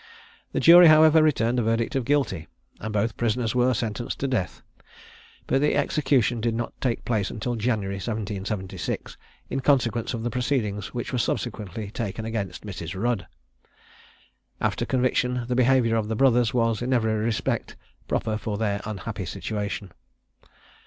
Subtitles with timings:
[0.51, 2.47] The jury, however, returned a verdict of guilty,
[2.79, 4.63] and both prisoners were sentenced to death;
[5.45, 9.15] but the execution did not take place until January 1776,
[9.51, 12.99] in consequence of the proceedings which were subsequently taken against Mrs.
[12.99, 13.27] Rudd.
[14.59, 17.75] After conviction the behaviour of the brothers was, in every respect,
[18.07, 19.91] proper for their unhappy situation.